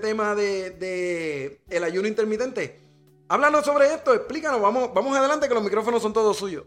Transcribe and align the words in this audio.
tema 0.00 0.34
de, 0.34 1.60
el 1.68 1.84
ayuno 1.84 2.08
intermitente. 2.08 2.80
Háblanos 3.28 3.64
sobre 3.64 3.92
esto, 3.92 4.14
explícanos, 4.14 4.60
vamos, 4.60 4.94
vamos 4.94 5.16
adelante 5.16 5.48
que 5.48 5.54
los 5.54 5.62
micrófonos 5.62 6.00
son 6.00 6.12
todos 6.12 6.36
suyos. 6.36 6.64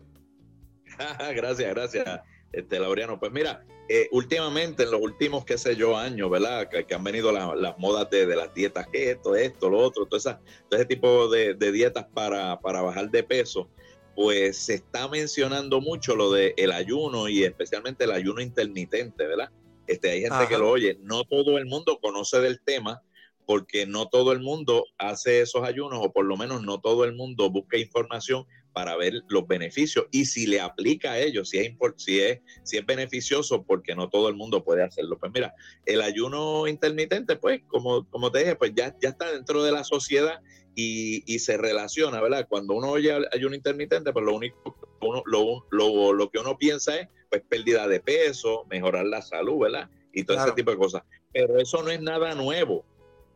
gracias, 1.35 1.73
gracias, 1.73 2.21
este, 2.51 2.79
Laureano. 2.79 3.19
Pues 3.19 3.31
mira, 3.31 3.65
eh, 3.87 4.07
últimamente, 4.11 4.83
en 4.83 4.91
los 4.91 5.01
últimos, 5.01 5.45
qué 5.45 5.57
sé 5.57 5.75
yo, 5.75 5.97
años, 5.97 6.29
¿verdad? 6.29 6.69
Que, 6.69 6.93
han 6.93 7.03
venido 7.03 7.31
las 7.31 7.77
modas 7.79 8.09
de, 8.09 8.27
las 8.35 8.53
dietas, 8.53 8.87
esto, 8.91 9.35
esto, 9.35 9.69
lo 9.69 9.79
otro, 9.79 10.05
todo, 10.05 10.17
esa, 10.17 10.39
todo 10.69 10.79
ese 10.79 10.85
tipo 10.85 11.27
de, 11.29 11.55
dietas 11.55 12.05
para, 12.13 12.59
para, 12.59 12.81
bajar 12.81 13.09
de 13.09 13.23
peso, 13.23 13.69
pues 14.15 14.57
se 14.57 14.75
está 14.75 15.07
mencionando 15.07 15.81
mucho 15.81 16.15
lo 16.15 16.31
del 16.31 16.53
el 16.57 16.71
ayuno 16.71 17.29
y 17.29 17.43
especialmente 17.43 18.03
el 18.03 18.11
ayuno 18.11 18.41
intermitente, 18.41 19.25
¿verdad? 19.25 19.49
Este, 19.89 20.11
hay 20.11 20.21
gente 20.21 20.47
que 20.47 20.57
lo 20.57 20.69
oye. 20.69 20.99
No 21.01 21.23
todo 21.23 21.57
el 21.57 21.65
mundo 21.65 21.99
conoce 21.99 22.39
del 22.39 22.61
tema 22.61 23.01
porque 23.49 23.87
no 23.87 24.09
todo 24.09 24.31
el 24.31 24.41
mundo 24.41 24.85
hace 24.99 25.41
esos 25.41 25.63
ayunos 25.63 26.01
o 26.03 26.13
por 26.13 26.23
lo 26.23 26.37
menos 26.37 26.61
no 26.61 26.79
todo 26.79 27.03
el 27.03 27.15
mundo 27.15 27.49
busca 27.49 27.79
información 27.79 28.45
para 28.73 28.95
ver 28.95 29.23
los 29.27 29.47
beneficios 29.47 30.05
y 30.11 30.25
si 30.25 30.45
le 30.45 30.61
aplica 30.61 31.13
a 31.13 31.19
ellos, 31.19 31.49
si 31.49 31.57
es, 31.57 31.73
si 31.95 32.19
es, 32.19 32.41
si 32.61 32.77
es 32.77 32.85
beneficioso, 32.85 33.63
porque 33.63 33.95
no 33.95 34.07
todo 34.07 34.29
el 34.29 34.35
mundo 34.35 34.63
puede 34.63 34.83
hacerlo. 34.83 35.17
Pues 35.17 35.31
mira, 35.33 35.55
el 35.87 36.03
ayuno 36.03 36.67
intermitente, 36.67 37.37
pues 37.37 37.63
como, 37.67 38.07
como 38.11 38.31
te 38.31 38.37
dije, 38.37 38.55
pues 38.55 38.73
ya, 38.75 38.95
ya 39.01 39.09
está 39.09 39.31
dentro 39.31 39.63
de 39.63 39.71
la 39.71 39.83
sociedad 39.83 40.41
y, 40.75 41.23
y 41.25 41.39
se 41.39 41.57
relaciona, 41.57 42.21
¿verdad? 42.21 42.45
Cuando 42.47 42.75
uno 42.75 42.89
oye 42.91 43.11
ayuno 43.33 43.55
intermitente, 43.55 44.13
pues 44.13 44.25
lo 44.25 44.35
único, 44.35 44.77
uno, 45.01 45.23
lo, 45.25 45.65
lo, 45.71 46.13
lo, 46.13 46.29
que 46.29 46.37
uno 46.37 46.55
piensa 46.55 46.99
es 46.99 47.07
pues 47.31 47.41
pérdida 47.49 47.87
de 47.87 47.99
peso, 47.99 48.67
mejorar 48.69 49.07
la 49.07 49.23
salud, 49.23 49.57
¿verdad? 49.57 49.89
Y 50.13 50.23
todo 50.23 50.37
ese 50.37 50.51
tipo 50.51 50.69
de 50.69 50.77
cosas. 50.77 51.01
Pero 51.33 51.57
eso 51.57 51.81
no 51.81 51.89
es 51.89 51.99
nada 51.99 52.35
nuevo, 52.35 52.85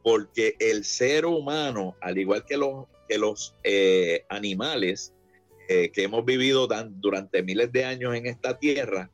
porque 0.03 0.55
el 0.59 0.84
ser 0.84 1.25
humano, 1.25 1.95
al 2.02 2.17
igual 2.17 2.45
que 2.45 2.57
los, 2.57 2.85
que 3.07 3.17
los 3.17 3.55
eh, 3.63 4.25
animales 4.30 5.14
eh, 5.69 5.91
que 5.91 6.03
hemos 6.03 6.25
vivido 6.25 6.67
durante 6.89 7.41
miles 7.41 7.72
de 7.72 7.86
años 7.86 8.14
en 8.14 8.25
esta 8.25 8.59
tierra, 8.59 9.09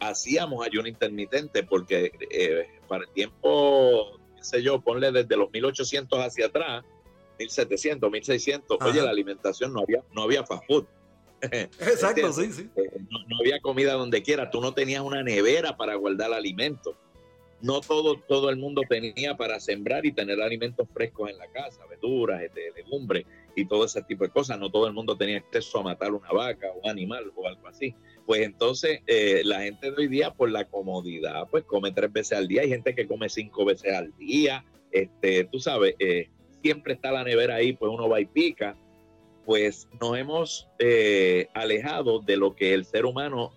hacíamos 0.00 0.66
ayuno 0.66 0.88
intermitente, 0.88 1.62
porque 1.62 2.12
eh, 2.30 2.66
para 2.88 3.04
el 3.04 3.10
tiempo, 3.10 4.18
qué 4.36 4.44
sé 4.44 4.62
yo, 4.62 4.80
ponle 4.80 5.12
desde 5.12 5.36
los 5.36 5.50
1800 5.52 6.18
hacia 6.18 6.46
atrás, 6.46 6.84
1700, 7.38 8.10
1600, 8.10 8.78
oye, 8.80 9.02
la 9.02 9.10
alimentación 9.10 9.72
no 9.72 9.80
había, 9.80 10.02
no 10.12 10.22
había 10.22 10.44
fast 10.44 10.64
food. 10.66 10.84
Exacto, 11.40 12.32
sí, 12.32 12.52
sí. 12.52 12.68
Eh, 12.76 12.90
no, 13.10 13.38
había 13.40 13.60
comida 13.60 13.92
donde 13.94 14.22
quiera, 14.22 14.50
tú 14.50 14.60
no 14.60 14.72
tenías 14.72 15.02
una 15.02 15.22
nevera 15.22 15.76
para 15.76 15.94
guardar 15.94 16.32
alimentos. 16.32 16.96
No 17.64 17.80
todo, 17.80 18.16
todo 18.18 18.50
el 18.50 18.58
mundo 18.58 18.82
tenía 18.86 19.38
para 19.38 19.58
sembrar 19.58 20.04
y 20.04 20.12
tener 20.12 20.38
alimentos 20.42 20.86
frescos 20.92 21.30
en 21.30 21.38
la 21.38 21.46
casa, 21.46 21.80
verduras, 21.88 22.42
este, 22.42 22.70
legumbres 22.76 23.24
y 23.56 23.64
todo 23.64 23.86
ese 23.86 24.02
tipo 24.02 24.24
de 24.24 24.28
cosas. 24.28 24.58
No 24.58 24.70
todo 24.70 24.86
el 24.86 24.92
mundo 24.92 25.16
tenía 25.16 25.38
acceso 25.38 25.78
a 25.78 25.82
matar 25.82 26.12
una 26.12 26.28
vaca 26.30 26.66
o 26.74 26.80
un 26.80 26.90
animal 26.90 27.32
o 27.34 27.48
algo 27.48 27.66
así. 27.66 27.94
Pues 28.26 28.42
entonces 28.42 29.00
eh, 29.06 29.40
la 29.46 29.62
gente 29.62 29.90
de 29.90 29.96
hoy 29.96 30.08
día 30.08 30.30
por 30.34 30.50
la 30.50 30.66
comodidad, 30.66 31.48
pues 31.50 31.64
come 31.64 31.90
tres 31.90 32.12
veces 32.12 32.36
al 32.36 32.48
día. 32.48 32.60
Hay 32.60 32.68
gente 32.68 32.94
que 32.94 33.06
come 33.06 33.30
cinco 33.30 33.64
veces 33.64 33.94
al 33.94 34.14
día. 34.18 34.62
Este, 34.92 35.44
tú 35.44 35.58
sabes, 35.58 35.94
eh, 36.00 36.28
siempre 36.62 36.92
está 36.92 37.12
la 37.12 37.24
nevera 37.24 37.54
ahí, 37.54 37.72
pues 37.72 37.90
uno 37.90 38.10
va 38.10 38.20
y 38.20 38.26
pica 38.26 38.76
pues 39.46 39.88
nos 40.00 40.16
hemos 40.16 40.68
eh, 40.78 41.48
alejado 41.54 42.18
de 42.20 42.36
lo 42.36 42.54
que 42.54 42.74
el 42.74 42.84
ser 42.84 43.04
humano 43.04 43.52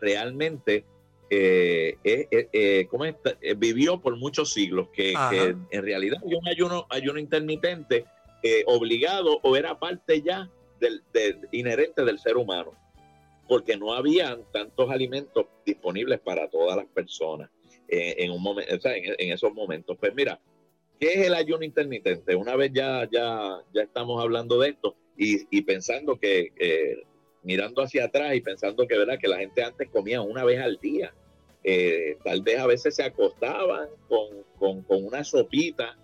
realmente 0.00 0.84
eh, 1.30 1.98
eh, 2.04 3.54
vivió 3.56 4.00
por 4.00 4.16
muchos 4.16 4.52
siglos, 4.52 4.88
que, 4.92 5.12
en 5.12 5.82
realidad 5.82 6.18
hay 6.26 6.34
un 6.34 6.48
ayuno, 6.48 6.86
ayuno 6.90 7.18
intermitente 7.18 8.04
obligado 8.66 9.40
o 9.42 9.56
era 9.56 9.78
parte 9.78 10.22
ya 10.22 10.48
del, 10.80 11.02
inherente 11.52 12.04
del 12.04 12.18
ser 12.18 12.36
humano, 12.36 12.72
porque 13.46 13.76
no 13.76 13.92
habían 13.92 14.42
tantos 14.52 14.90
alimentos 14.90 15.46
disponibles 15.64 16.20
para 16.20 16.48
todas 16.48 16.76
las 16.76 16.86
personas 16.86 17.50
en, 17.88 18.30
un 18.30 18.42
momento, 18.42 18.88
en 18.90 19.32
esos 19.32 19.52
momentos. 19.54 19.96
Pues 19.98 20.14
mira, 20.14 20.40
¿Qué 20.98 21.14
es 21.14 21.26
el 21.26 21.34
ayuno 21.34 21.64
intermitente? 21.64 22.34
Una 22.34 22.56
vez 22.56 22.72
ya, 22.72 23.08
ya, 23.10 23.62
ya 23.72 23.82
estamos 23.82 24.20
hablando 24.20 24.58
de 24.58 24.70
esto 24.70 24.96
y, 25.16 25.62
pensando 25.62 26.18
que, 26.18 26.52
mirando 27.48 27.80
hacia 27.80 28.04
atrás 28.04 28.34
y 28.34 28.42
pensando 28.42 28.86
que, 28.86 28.98
¿verdad? 28.98 29.18
que 29.18 29.26
la 29.26 29.38
gente 29.38 29.64
antes 29.64 29.88
comía 29.88 30.20
una 30.20 30.44
vez 30.44 30.60
al 30.60 30.76
día. 30.76 31.14
Eh, 31.64 32.18
tal 32.22 32.42
vez 32.42 32.58
a 32.58 32.66
veces 32.66 32.94
se 32.94 33.02
acostaban 33.02 33.88
con, 34.06 34.84
una 34.88 35.24
sopita 35.24 35.96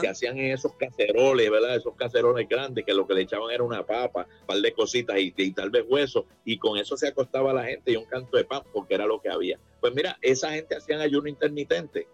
que 0.00 0.06
hacían 0.06 0.38
en 0.38 0.52
esos 0.52 0.74
caceroles, 0.74 1.50
¿verdad? 1.50 1.74
Esos 1.74 1.96
caceroles 1.96 2.48
grandes 2.48 2.84
que 2.84 2.94
lo 2.94 3.04
que 3.04 3.14
le 3.14 3.22
echaban 3.22 3.50
era 3.50 3.64
una 3.64 3.84
papa, 3.84 4.28
un 4.42 4.46
par 4.46 4.58
de 4.58 4.72
cositas 4.72 5.18
y, 5.18 5.34
y, 5.36 5.50
tal 5.50 5.70
vez 5.70 5.84
hueso, 5.88 6.24
y 6.44 6.56
con 6.58 6.78
eso 6.78 6.96
se 6.96 7.08
acostaba 7.08 7.52
la 7.52 7.64
gente 7.64 7.90
y 7.90 7.96
un 7.96 8.04
canto 8.04 8.36
de 8.36 8.44
pan 8.44 8.62
porque 8.72 8.94
era 8.94 9.04
lo 9.04 9.20
que 9.20 9.28
había. 9.28 9.58
Pues 9.80 9.92
mira, 9.94 10.16
esa 10.22 10.52
gente 10.52 10.76
hacían 10.76 11.00
ayuno 11.00 11.28
intermitente, 11.28 12.06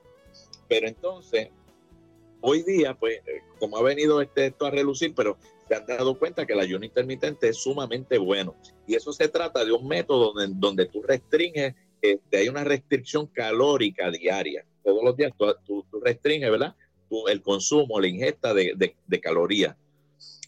pero 0.67 0.89
entonces 0.89 1.51
Hoy 2.41 2.63
día, 2.63 2.95
pues, 2.95 3.19
eh, 3.27 3.43
como 3.59 3.79
ha 3.79 3.83
venido 3.83 4.21
este, 4.21 4.47
esto 4.47 4.67
a 4.67 4.71
relucir, 4.71 5.15
pero 5.15 5.37
se 5.67 5.75
han 5.75 5.87
dado 5.87 6.19
cuenta 6.19 6.47
que 6.47 6.53
el 6.53 6.61
ayuno 6.61 6.85
intermitente 6.85 7.49
es 7.49 7.59
sumamente 7.59 8.17
bueno. 8.19 8.55
Y 8.87 8.95
eso 8.95 9.13
se 9.13 9.29
trata 9.29 9.65
de 9.65 9.73
un 9.73 9.87
método 9.87 10.33
donde, 10.33 10.55
donde 10.59 10.87
tú 10.87 11.03
restringes, 11.03 11.75
este, 12.01 12.37
hay 12.37 12.49
una 12.49 12.65
restricción 12.65 13.27
calórica 13.27 14.11
diaria. 14.11 14.65
Todos 14.85 15.03
los 15.05 15.17
días 15.17 15.33
tú, 15.37 15.85
restringes, 16.03 16.51
¿verdad? 16.51 16.75
el 17.29 17.43
consumo, 17.43 18.01
la 18.01 18.09
ingesta 18.09 18.55
de, 18.55 18.95
calorías. 19.21 19.77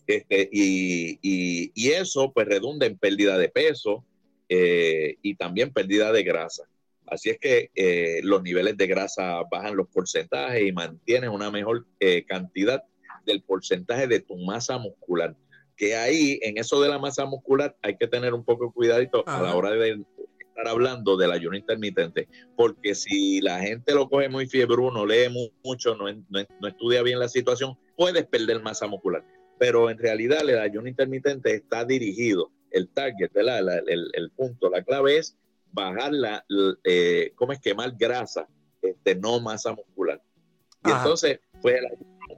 Este, 0.07 0.49
y, 0.53 1.91
eso 1.91 2.33
pues 2.33 2.47
redunda 2.47 2.87
en 2.87 2.97
pérdida 2.97 3.37
de 3.37 3.49
peso 3.49 4.05
eh, 4.49 5.17
y 5.23 5.35
también 5.35 5.73
pérdida 5.73 6.13
de 6.13 6.23
grasa. 6.23 6.70
Así 7.11 7.31
es 7.31 7.39
que 7.39 7.71
eh, 7.75 8.21
los 8.23 8.43
niveles 8.43 8.77
de 8.77 8.87
grasa 8.87 9.43
bajan 9.51 9.77
los 9.77 9.89
porcentajes 9.89 10.63
y 10.63 10.73
mantienen 10.73 11.31
una 11.31 11.51
mejor 11.51 11.85
eh, 11.99 12.25
cantidad 12.25 12.85
del 13.27 13.43
porcentaje 13.43 14.07
de 14.07 14.21
tu 14.21 14.37
masa 14.37 14.79
muscular. 14.79 15.35
Que 15.77 15.97
ahí, 15.97 16.39
en 16.43 16.59
eso 16.59 16.81
de 16.81 16.89
la 16.89 16.99
masa 16.99 17.25
muscular, 17.25 17.77
hay 17.83 17.97
que 17.97 18.07
tener 18.07 18.33
un 18.33 18.45
poco 18.45 18.67
de 18.67 18.73
cuidadito 18.73 19.25
a 19.27 19.43
la 19.43 19.57
hora 19.57 19.71
de 19.73 20.01
estar 20.39 20.69
hablando 20.69 21.17
del 21.17 21.33
ayuno 21.33 21.57
intermitente. 21.57 22.29
Porque 22.57 22.95
si 22.95 23.41
la 23.41 23.59
gente 23.59 23.93
lo 23.93 24.09
coge 24.09 24.29
muy 24.29 24.47
fiebre, 24.47 24.77
uno 24.77 25.05
lee 25.05 25.29
mucho, 25.65 25.97
no, 25.97 26.09
estudia 26.69 27.03
bien 27.03 27.19
la 27.19 27.29
situación, 27.29 27.77
puedes 27.97 28.25
perder 28.27 28.63
masa 28.63 28.87
muscular. 28.87 29.25
Pero 29.59 29.91
en 29.91 29.99
realidad 29.99 30.49
el 30.49 30.59
ayuno 30.59 30.87
intermitente 30.87 31.55
está 31.55 31.85
dirigido, 31.85 32.53
el 32.71 32.89
target, 32.89 33.31
el, 33.35 34.11
el 34.13 34.31
punto, 34.31 34.71
la 34.71 34.85
clave 34.85 35.19
es 35.19 35.40
bajar 35.73 36.13
la, 36.13 36.45
eh, 36.85 37.33
¿cómo 37.35 37.53
es? 37.53 37.61
Quemar 37.61 37.95
grasa, 37.97 38.49
este, 38.83 39.15
no 39.15 39.41
masa 39.41 39.73
muscular. 39.73 40.21
Y 40.85 40.91
entonces, 40.91 41.41
pues 41.61 41.77
el, 41.77 41.87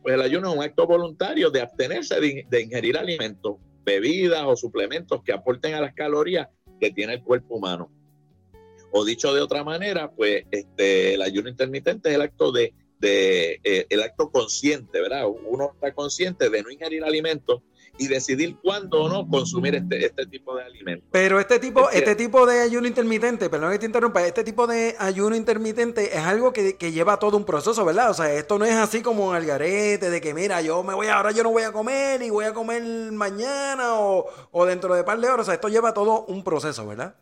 pues 0.02 0.14
el, 0.14 0.22
ayuno 0.22 0.50
es 0.50 0.56
un 0.56 0.62
acto 0.62 0.86
voluntario 0.86 1.50
de 1.50 1.60
abstenerse 1.60 2.20
de, 2.20 2.60
ingerir 2.60 2.96
alimentos, 2.96 3.56
bebidas 3.84 4.42
o 4.44 4.56
suplementos 4.56 5.22
que 5.22 5.32
aporten 5.32 5.74
a 5.74 5.80
las 5.80 5.94
calorías 5.94 6.48
que 6.80 6.90
tiene 6.90 7.14
el 7.14 7.22
cuerpo 7.22 7.56
humano. 7.56 7.90
O 8.90 9.04
dicho 9.04 9.32
de 9.32 9.40
otra 9.40 9.64
manera, 9.64 10.10
pues 10.10 10.44
este, 10.50 11.14
el 11.14 11.22
ayuno 11.22 11.48
intermitente 11.48 12.10
es 12.10 12.16
el 12.16 12.22
acto 12.22 12.52
de, 12.52 12.74
de 12.98 13.60
eh, 13.64 13.86
el 13.88 14.02
acto 14.02 14.30
consciente, 14.30 15.00
¿verdad? 15.00 15.26
Uno 15.28 15.72
está 15.74 15.94
consciente 15.94 16.50
de 16.50 16.62
no 16.62 16.70
ingerir 16.70 17.04
alimentos 17.04 17.62
y 17.98 18.08
decidir 18.08 18.56
cuándo 18.56 19.02
o 19.02 19.08
no 19.08 19.28
consumir 19.28 19.74
este, 19.74 20.06
este 20.06 20.26
tipo 20.26 20.56
de 20.56 20.64
alimentos. 20.64 21.06
Pero 21.10 21.38
este 21.38 21.58
tipo, 21.58 21.90
este 21.90 22.14
tipo 22.14 22.46
de 22.46 22.60
ayuno 22.60 22.86
intermitente, 22.86 23.50
perdón 23.50 23.72
que 23.72 23.78
te 23.78 23.86
interrumpa, 23.86 24.26
este 24.26 24.44
tipo 24.44 24.66
de 24.66 24.96
ayuno 24.98 25.36
intermitente 25.36 26.16
es 26.16 26.22
algo 26.22 26.52
que, 26.52 26.72
lleva 26.92 27.18
todo 27.18 27.36
un 27.36 27.44
proceso, 27.44 27.84
¿verdad? 27.84 28.10
O 28.10 28.14
sea, 28.14 28.32
esto 28.32 28.58
no 28.58 28.64
es 28.64 28.74
así 28.74 29.02
como 29.02 29.36
el 29.36 29.46
garete 29.46 30.10
de 30.10 30.20
que 30.20 30.34
mira, 30.34 30.60
yo 30.62 30.82
me 30.82 30.94
voy 30.94 31.06
ahora 31.08 31.32
yo 31.32 31.42
no 31.42 31.50
voy 31.50 31.62
a 31.62 31.72
comer 31.72 32.22
y 32.22 32.30
voy 32.30 32.44
a 32.44 32.52
comer 32.52 32.82
mañana 33.12 33.94
o, 33.94 34.66
dentro 34.66 34.94
de 34.94 35.04
par 35.04 35.20
de 35.20 35.28
horas. 35.28 35.40
O 35.40 35.44
sea, 35.44 35.54
esto 35.54 35.68
lleva 35.68 35.94
todo 35.94 36.24
un 36.26 36.42
proceso, 36.42 36.86
¿verdad? 36.86 37.14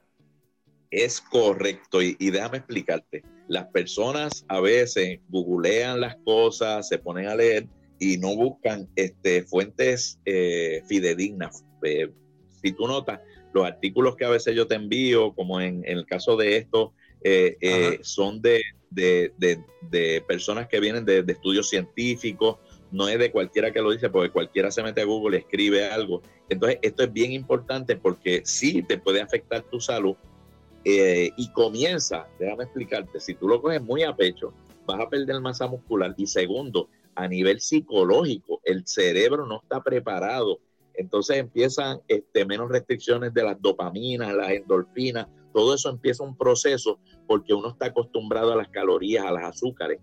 Es 0.91 1.21
correcto, 1.21 2.03
y, 2.03 2.17
y, 2.19 2.31
déjame 2.31 2.59
explicarte. 2.59 3.23
Las 3.47 3.67
personas 3.67 4.45
a 4.49 4.61
veces 4.61 5.21
googlean 5.29 6.01
las 6.01 6.17
cosas, 6.25 6.89
se 6.89 6.99
ponen 6.99 7.27
a 7.27 7.37
leer 7.37 7.69
y 8.01 8.17
no 8.17 8.35
buscan 8.35 8.89
este, 8.97 9.43
fuentes 9.43 10.19
eh, 10.25 10.83
fidedignas. 10.89 11.65
Eh, 11.85 12.11
si 12.63 12.73
tú 12.73 12.89
notas, 12.89 13.21
los 13.53 13.67
artículos 13.67 14.17
que 14.17 14.25
a 14.25 14.31
veces 14.31 14.57
yo 14.57 14.67
te 14.67 14.75
envío, 14.75 15.35
como 15.35 15.61
en, 15.61 15.85
el 15.85 16.07
caso 16.07 16.37
de 16.37 16.57
esto, 16.57 16.95
eh, 17.23 17.99
son 18.03 18.41
de, 18.41 18.63
de, 18.91 20.25
personas 20.27 20.67
que 20.67 20.81
vienen 20.81 21.05
de, 21.05 21.23
estudios 21.29 21.69
científicos, 21.69 22.57
no 22.91 23.07
es 23.07 23.19
de 23.19 23.31
cualquiera 23.31 23.71
que 23.71 23.83
lo 23.83 23.93
dice, 23.93 24.09
porque 24.09 24.31
cualquiera 24.31 24.71
se 24.71 24.83
mete 24.83 25.03
a 25.03 25.05
Google 25.05 25.37
y 25.37 25.41
escribe 25.41 25.87
algo. 25.87 26.23
Entonces, 26.49 26.79
esto 26.81 27.03
es 27.03 27.13
bien 27.13 27.33
importante 27.33 27.97
porque 27.97 28.41
sí 28.45 28.83
te 28.83 28.97
puede 28.97 29.21
afectar 29.21 29.63
tu 29.63 29.79
salud 29.79 30.17
y 30.83 31.53
comienza, 31.53 32.27
déjame 32.39 32.65
explicarte, 32.65 33.21
si 33.21 33.35
tú 33.35 33.47
lo 33.47 33.61
coges 33.61 33.83
muy 33.83 34.03
a 34.03 34.17
pecho, 34.17 34.55
vas 34.87 35.01
a 35.01 35.09
perder 35.11 35.39
masa 35.41 35.67
muscular. 35.67 36.15
Y 36.17 36.27
segundo, 36.27 36.89
a 37.15 37.29
nivel 37.29 37.61
psicológico, 37.61 38.61
el 38.65 38.87
cerebro 38.87 39.47
no 39.47 39.61
está 39.63 39.83
preparado. 39.83 40.59
Entonces 40.95 41.39
empiezan 41.39 42.01
este, 42.09 42.45
menos 42.45 42.71
restricciones 42.71 43.33
de 43.33 43.43
las 43.43 43.61
dopaminas, 43.61 44.35
las 44.35 44.51
endorfinas, 44.51 45.27
todo 45.53 45.75
eso 45.75 45.91
empieza 45.91 46.23
un 46.23 46.37
proceso 46.37 46.99
porque 47.27 47.55
uno 47.55 47.71
está 47.71 47.87
acostumbrado 47.87 48.53
a 48.53 48.57
las 48.57 48.69
calorías, 48.69 49.25
a 49.25 49.33
las 49.33 49.45
azúcares. 49.45 50.01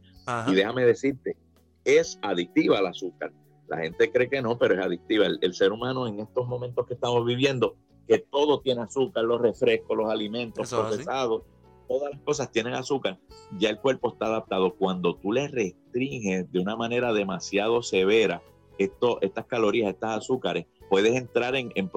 Y 0.47 0.55
déjame 0.55 0.85
decirte, 0.85 1.37
es 1.85 2.19
adictiva 2.21 2.79
al 2.79 2.87
azúcar. 2.87 3.31
La 3.67 3.77
gente 3.77 4.11
cree 4.11 4.29
que 4.29 4.41
no, 4.41 4.57
pero 4.57 4.75
es 4.75 4.85
adictiva. 4.85 5.25
El, 5.25 5.53
ser 5.53 5.71
humano 5.71 6.07
en 6.07 6.19
estos 6.19 6.47
momentos 6.47 6.85
que 6.85 6.93
estamos 6.93 7.25
viviendo, 7.25 7.75
que 8.07 8.19
todo 8.19 8.59
tiene 8.59 8.81
azúcar, 8.81 9.23
los 9.23 9.41
refrescos, 9.41 9.97
los 9.97 10.09
alimentos 10.09 10.69
procesados, 10.69 11.43
todas 11.87 12.11
las 12.11 12.21
cosas 12.21 12.51
tienen 12.51 12.73
azúcar, 12.73 13.17
ya 13.57 13.69
el 13.69 13.79
cuerpo 13.79 14.11
está 14.11 14.27
adaptado. 14.27 14.75
Cuando 14.75 15.15
tú 15.15 15.31
le 15.31 15.47
restringes 15.47 16.51
de 16.51 16.59
una 16.59 16.75
manera 16.75 17.13
demasiado 17.13 17.81
severa 17.81 18.41
esto, 18.77 19.19
estas 19.21 19.45
calorías, 19.45 19.89
estas 19.89 20.17
azúcares, 20.17 20.65
puedes 20.89 21.15
entrar 21.15 21.55
en, 21.55 21.71
en, 21.75 21.89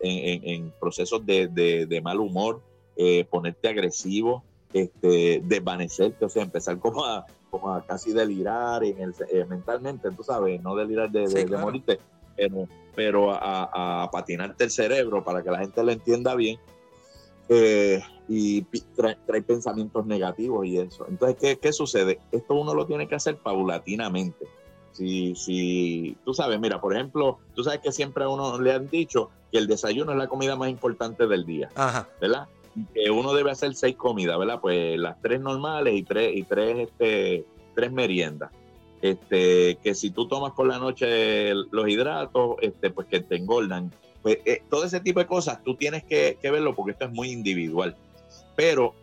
en, 0.00 0.72
procesos 0.80 1.24
de, 1.24 2.00
mal 2.02 2.20
humor, 2.20 2.62
eh, 2.96 3.24
ponerte 3.24 3.68
agresivo, 3.68 4.44
este, 4.72 5.40
desvanecerte, 5.44 6.24
o 6.24 6.28
sea, 6.28 6.42
empezar 6.42 6.78
como 6.78 7.04
a, 7.04 7.24
como 7.50 7.72
a 7.72 7.84
casi 7.86 8.12
delirar 8.12 8.82
en 8.84 9.00
el, 9.00 9.14
eh, 9.32 9.44
mentalmente, 9.48 10.10
tú 10.10 10.24
sabes, 10.24 10.60
no 10.62 10.74
delirar 10.74 11.10
de, 11.10 11.28
de, 11.28 11.56
morirte, 11.56 12.00
pero, 12.36 12.68
pero 12.94 13.30
a, 13.32 14.08
patinarte 14.12 14.64
el 14.64 14.70
cerebro 14.70 15.22
para 15.22 15.42
que 15.42 15.50
la 15.50 15.58
gente 15.60 15.82
lo 15.82 15.92
entienda 15.92 16.34
bien. 16.34 16.58
Eh, 17.48 18.00
y 18.28 18.62
trae, 18.96 19.42
pensamientos 19.42 20.06
negativos 20.06 20.66
y 20.66 20.78
eso. 20.78 21.06
Entonces, 21.08 21.36
¿qué, 21.40 21.58
¿qué, 21.58 21.72
sucede? 21.72 22.20
Esto 22.32 22.54
uno 22.54 22.74
lo 22.74 22.86
tiene 22.86 23.06
que 23.06 23.14
hacer 23.14 23.36
paulatinamente. 23.36 24.46
Si, 24.92 25.34
si 25.34 26.16
tú 26.24 26.32
sabes, 26.32 26.60
mira, 26.60 26.80
por 26.80 26.94
ejemplo, 26.94 27.38
tú 27.54 27.64
sabes 27.64 27.80
que 27.80 27.92
siempre 27.92 28.24
a 28.24 28.28
uno 28.28 28.60
le 28.60 28.72
han 28.72 28.88
dicho 28.88 29.30
que 29.50 29.58
el 29.58 29.66
desayuno 29.66 30.12
es 30.12 30.18
la 30.18 30.28
comida 30.28 30.56
más 30.56 30.70
importante 30.70 31.26
del 31.26 31.44
día, 31.44 31.68
Ajá. 31.74 32.08
¿verdad? 32.20 32.48
que 32.92 33.10
uno 33.10 33.34
debe 33.34 33.50
hacer 33.50 33.74
seis 33.74 33.96
comidas, 33.96 34.38
¿verdad? 34.38 34.60
Pues 34.60 34.98
las 34.98 35.20
tres 35.20 35.40
normales 35.40 35.94
y 35.94 36.02
tres, 36.02 36.36
y 36.36 36.42
tres, 36.42 36.88
este, 36.88 37.44
tres 37.74 37.92
meriendas. 37.92 38.50
Este, 39.00 39.76
que 39.82 39.94
si 39.94 40.10
tú 40.10 40.26
tomas 40.26 40.52
por 40.52 40.66
la 40.66 40.78
noche 40.78 41.54
los 41.54 41.88
hidratos, 41.88 42.56
este, 42.62 42.90
pues 42.90 43.06
que 43.06 43.20
te 43.20 43.36
engordan. 43.36 43.92
Pues 44.22 44.38
eh, 44.46 44.62
todo 44.70 44.84
ese 44.84 45.00
tipo 45.00 45.20
de 45.20 45.26
cosas 45.26 45.62
tú 45.62 45.76
tienes 45.76 46.04
que, 46.04 46.38
verlo 46.42 46.74
porque 46.74 46.92
esto 46.92 47.04
es 47.04 47.12
muy 47.12 47.30
individual. 47.30 47.96
Pero 48.56 48.94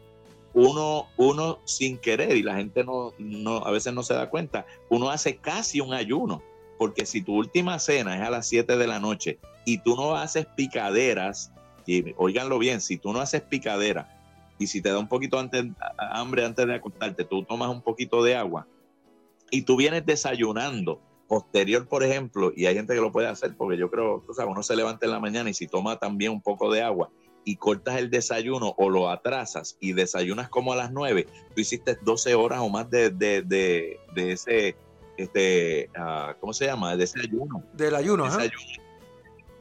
uno, 0.54 1.08
uno 1.18 1.60
sin 1.66 1.98
querer, 1.98 2.36
y 2.36 2.44
la 2.44 2.56
gente 2.56 2.84
no, 2.84 3.14
no, 3.18 3.58
a 3.58 3.72
veces 3.72 3.94
no 3.94 4.04
se 4.04 4.14
da 4.14 4.30
cuenta, 4.30 4.66
uno 4.90 5.10
hace 5.10 5.38
casi 5.38 5.80
un 5.80 5.94
ayuno. 5.94 6.42
Porque 6.78 7.06
si 7.06 7.22
tu 7.22 7.36
última 7.36 7.78
cena 7.78 8.16
es 8.16 8.24
a 8.24 8.32
las 8.32 8.48
7 8.48 8.76
de 8.76 8.88
la 8.88 9.00
noche 9.00 9.38
y 9.66 9.78
tú 9.78 9.96
no 9.96 10.16
haces 10.16 10.48
picaderas 10.48 11.52
y 11.86 12.14
oiganlo 12.18 12.58
bien, 12.58 12.82
si 12.82 12.98
tú 12.98 13.14
no 13.14 13.20
haces 13.20 13.42
picadera 13.42 14.18
y 14.58 14.68
si 14.68 14.82
te 14.82 14.90
da 14.90 14.98
un 14.98 15.08
poquito 15.08 15.38
antes, 15.38 15.66
hambre 15.98 16.44
antes 16.44 16.66
de 16.66 16.74
acostarte, 16.74 17.24
tú 17.24 17.44
tomas 17.44 17.70
un 17.70 17.82
poquito 17.82 18.24
de 18.24 18.36
agua 18.36 18.66
y 19.52 19.62
tú 19.62 19.76
vienes 19.76 20.06
desayunando 20.06 21.00
posterior, 21.28 21.88
por 21.88 22.04
ejemplo, 22.04 22.52
y 22.56 22.66
hay 22.66 22.76
gente 22.76 22.96
que 22.96 23.02
lo 23.02 23.12
puede 23.12 23.28
hacer 23.28 23.56
porque 23.56 23.78
yo 23.78 23.90
creo, 23.90 24.24
tú 24.26 24.34
sabes, 24.34 24.52
uno 24.52 24.64
se 24.64 24.76
levanta 24.76 25.06
en 25.06 25.12
la 25.12 25.20
mañana 25.20 25.50
y 25.50 25.54
si 25.54 25.68
toma 25.68 25.98
también 25.98 26.32
un 26.32 26.42
poco 26.42 26.72
de 26.72 26.82
agua 26.82 27.10
y 27.46 27.56
cortas 27.56 27.98
el 27.98 28.10
desayuno 28.10 28.74
o 28.78 28.90
lo 28.90 29.10
atrasas 29.10 29.78
y 29.80 29.94
desayunas 29.94 30.50
como 30.50 30.74
a 30.74 30.76
las 30.76 30.92
9, 30.92 31.28
tú 31.56 31.62
hiciste 31.62 31.98
12 32.02 32.36
horas 32.36 32.60
o 32.62 32.70
más 32.70 32.90
de, 32.90 33.10
de, 33.10 33.42
de, 33.42 34.32
ese, 34.32 34.76
este, 35.18 35.90
uh, 35.98 36.40
¿cómo 36.40 36.54
se 36.54 36.66
llama? 36.66 36.96
De 36.96 37.04
ese 37.04 37.20
ayuno. 37.20 37.64
Del 37.74 37.96
ayuno, 37.96 38.30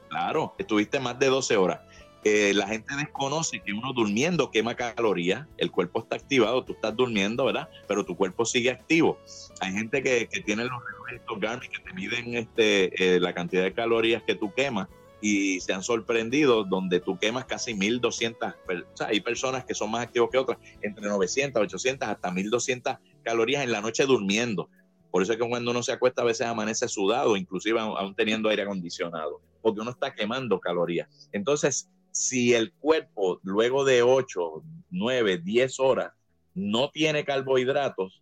Claro, 0.09 0.53
estuviste 0.57 0.99
más 0.99 1.17
de 1.19 1.27
12 1.27 1.55
horas 1.55 1.79
la 2.23 2.67
gente 2.67 2.95
desconoce 2.95 3.61
que 3.61 3.73
uno 3.73 3.93
durmiendo 3.93 4.51
quema 4.51 4.75
calorías, 4.75 5.47
el 5.57 5.71
cuerpo 5.71 6.01
está 6.01 6.15
activado, 6.15 6.63
tú 6.63 6.73
estás 6.73 6.95
durmiendo, 6.95 7.45
¿verdad? 7.45 7.69
Pero 7.87 8.05
tu 8.05 8.15
cuerpo 8.15 8.45
sigue 8.45 8.69
activo. 8.69 9.17
Hay 9.59 9.73
gente 9.73 10.03
que, 10.03 10.27
tiene 10.45 10.65
los 10.65 10.83
relojes 10.85 11.21
Garmin 11.39 11.69
que 11.71 11.79
te 11.79 11.93
miden 11.93 12.35
este, 12.35 13.15
eh, 13.15 13.19
la 13.19 13.33
cantidad 13.33 13.63
de 13.63 13.73
calorías 13.73 14.23
que 14.23 14.35
tú 14.35 14.53
quemas 14.53 14.87
y 15.21 15.59
se 15.59 15.73
han 15.73 15.83
sorprendido 15.83 16.63
donde 16.63 16.99
tú 16.99 17.17
quemas 17.17 17.45
casi 17.45 17.73
1200, 17.75 18.53
o 18.53 18.97
sea, 18.97 19.07
hay 19.07 19.21
personas 19.21 19.63
que 19.65 19.75
son 19.75 19.91
más 19.91 20.03
activos 20.03 20.29
que 20.31 20.37
otras, 20.37 20.57
entre 20.81 21.07
900, 21.07 21.61
800 21.61 22.09
hasta 22.09 22.31
1200 22.31 22.95
calorías 23.23 23.63
en 23.63 23.71
la 23.71 23.81
noche 23.81 24.05
durmiendo. 24.05 24.69
Por 25.11 25.21
eso 25.21 25.33
es 25.33 25.39
que 25.39 25.47
cuando 25.47 25.71
uno 25.71 25.83
se 25.83 25.91
acuesta 25.91 26.21
a 26.21 26.25
veces 26.25 26.47
amanece 26.47 26.87
sudado, 26.87 27.37
inclusive 27.37 27.79
aún 27.79 28.15
teniendo 28.15 28.49
aire 28.49 28.63
acondicionado, 28.63 29.41
porque 29.61 29.81
uno 29.81 29.91
está 29.91 30.15
quemando 30.15 30.59
calorías. 30.59 31.29
Entonces, 31.31 31.89
si 32.11 32.53
el 32.53 32.73
cuerpo 32.73 33.39
luego 33.43 33.85
de 33.85 34.01
8, 34.01 34.63
9, 34.89 35.37
10 35.37 35.79
horas 35.79 36.13
no 36.53 36.89
tiene 36.89 37.23
carbohidratos, 37.23 38.21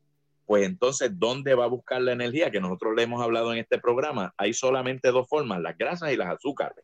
pues 0.50 0.66
entonces, 0.66 1.12
¿dónde 1.13 1.54
va 1.54 1.66
a 1.66 1.68
buscar 1.68 2.01
la 2.01 2.13
energía? 2.13 2.50
Que 2.50 2.60
nosotros 2.60 2.96
le 2.96 3.04
hemos 3.04 3.22
hablado 3.22 3.54
en 3.54 3.60
este 3.60 3.78
programa. 3.78 4.34
Hay 4.36 4.54
solamente 4.54 5.12
dos 5.12 5.30
formas, 5.30 5.62
las 5.62 5.78
grasas 5.78 6.12
y 6.12 6.18
las 6.18 6.28
azúcares. 6.34 6.84